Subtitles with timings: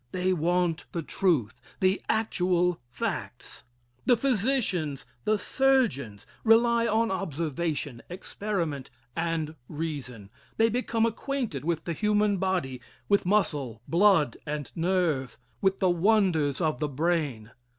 [0.13, 3.63] They want the truth the actual facts.
[4.07, 10.31] The physicians, the surgeons, rely on observation, experiment and reason.
[10.57, 16.61] They become acquainted with the human body with muscle, blood and nerve with the wonders
[16.61, 17.51] of the brain.